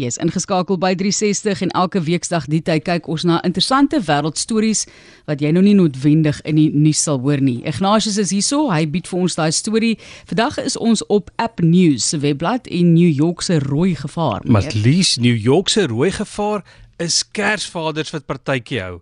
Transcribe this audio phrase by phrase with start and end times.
[0.00, 4.86] Jy is ingeskakel by 360 en elke weeksdag die tyd kyk ons na interessante wêreldstories
[5.28, 7.58] wat jy nog nie noodwendig in die nuus sal hoor nie.
[7.68, 9.98] Ignatius is hierso, hy bied vir ons daai storie.
[10.30, 14.46] Vandag is ons op App News se webblad in New York se rooi gevaar.
[14.48, 16.64] Maar lees New York se rooi gevaar
[17.02, 18.96] is Kersvaders wat partytjie hou.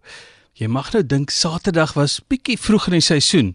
[0.59, 3.55] Jy mag nou dink Saterdag was bietjie vroeg in die seisoen,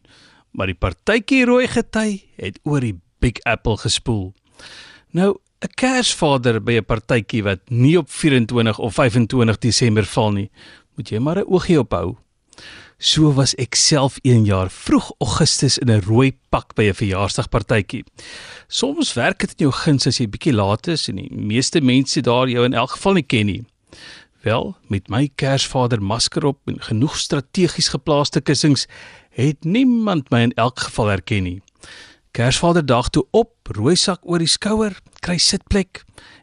[0.56, 4.30] maar die partytjie rooi gety het oor die Big Apple gespoel.
[5.12, 5.34] Nou
[5.64, 10.50] 'n Kersvader by 'n partytjie wat nie op 24 of 25 Desember val nie,
[10.96, 12.18] moet jy maar 'n oogie ophou.
[12.98, 18.04] So was ek self 1 jaar vroeg Augustus in 'n rooi pak by 'n verjaarsdagpartytjie.
[18.68, 22.22] Soms werk dit in jou guns as jy bietjie laat is en die meeste mense
[22.22, 23.66] daar jou in elk geval nie ken nie.
[24.44, 28.88] Wel, met my Kersvader masker op en genoeg strategies geplaaste kussings,
[29.30, 31.62] het niemand my in elk geval herken nie.
[32.34, 36.00] Kersvaderdag toe op, rooi sak oor die skouer, kry sitplek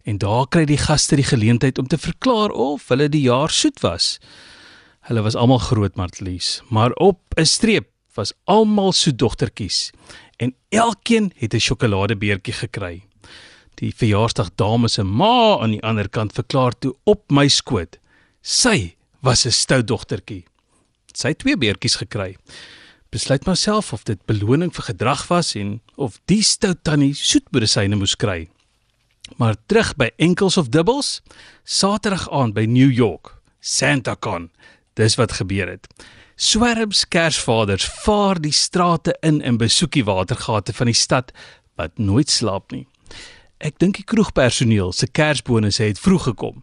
[0.07, 3.83] en daar kry die gaste die geleentheid om te verklaar of hulle die jaar soet
[3.83, 4.21] was.
[5.09, 9.91] Hulle was almal groot martelies, maar op 'n streep was almal soet dogtertjies
[10.39, 13.03] en elkeen het 'n sjokoladebeertjie gekry.
[13.75, 17.99] Die verjaarsdag dame se ma aan die ander kant verklaar toe op my skoot.
[18.43, 20.45] Sy was 'n stout dogtertjie.
[21.15, 22.37] Sy het twee beertjies gekry
[23.11, 28.17] besluit myself of dit beloning vir gedrag was en of die stout tannie soetmedisyne moes
[28.17, 28.49] kry.
[29.39, 31.21] Maar terug by enkels of dubbels,
[31.65, 34.51] Saterdag aand by New York, SantaCon.
[34.99, 35.87] Dis wat gebeur het.
[36.41, 41.35] Swerms Kersvaders vaar die strate in en besoek die watergate van die stad
[41.77, 42.87] wat nooit slaap nie.
[43.61, 46.63] Ek dink die kroegpersoneel se Kersbonusse het vroeg gekom,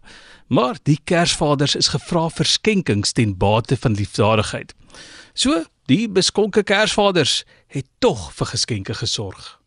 [0.50, 4.74] maar die Kersvaders is gevra vir skenkings ten bate van liefdadigheid.
[5.38, 9.62] So Die beskonke Kersvaders het tog vir geskenke gesorg.